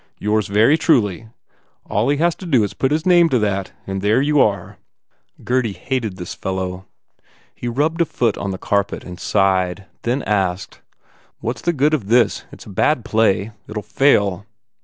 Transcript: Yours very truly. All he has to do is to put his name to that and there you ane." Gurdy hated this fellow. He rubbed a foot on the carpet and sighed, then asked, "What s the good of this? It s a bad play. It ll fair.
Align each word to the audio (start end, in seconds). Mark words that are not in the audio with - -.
Yours 0.17 0.47
very 0.47 0.79
truly. 0.79 1.29
All 1.87 2.09
he 2.09 2.17
has 2.17 2.33
to 2.37 2.47
do 2.47 2.63
is 2.63 2.71
to 2.71 2.75
put 2.77 2.89
his 2.91 3.05
name 3.05 3.29
to 3.29 3.37
that 3.37 3.71
and 3.85 4.01
there 4.01 4.19
you 4.19 4.41
ane." 4.41 4.77
Gurdy 5.43 5.73
hated 5.73 6.17
this 6.17 6.33
fellow. 6.33 6.87
He 7.53 7.67
rubbed 7.67 8.01
a 8.01 8.05
foot 8.05 8.35
on 8.35 8.49
the 8.49 8.57
carpet 8.57 9.03
and 9.03 9.19
sighed, 9.19 9.85
then 10.01 10.23
asked, 10.23 10.81
"What 11.39 11.57
s 11.57 11.61
the 11.61 11.71
good 11.73 11.93
of 11.93 12.07
this? 12.07 12.45
It 12.51 12.61
s 12.61 12.65
a 12.65 12.69
bad 12.69 13.05
play. 13.05 13.51
It 13.67 13.77
ll 13.77 13.83
fair. 13.83 14.45